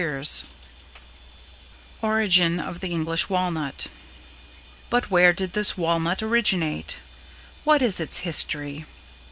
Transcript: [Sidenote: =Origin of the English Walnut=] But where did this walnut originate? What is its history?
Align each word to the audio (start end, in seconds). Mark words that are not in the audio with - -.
[Sidenote: 0.03 0.43
=Origin 2.01 2.59
of 2.59 2.79
the 2.79 2.87
English 2.89 3.29
Walnut=] 3.29 3.85
But 4.89 5.11
where 5.11 5.31
did 5.31 5.53
this 5.53 5.77
walnut 5.77 6.23
originate? 6.23 6.97
What 7.65 7.83
is 7.83 7.99
its 7.99 8.17
history? 8.25 8.87